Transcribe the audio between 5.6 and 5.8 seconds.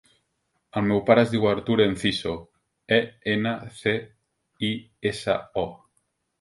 o.